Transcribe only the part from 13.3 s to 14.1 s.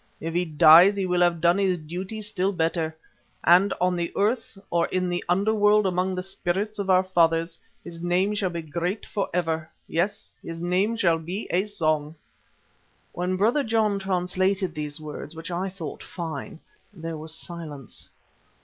Brother John had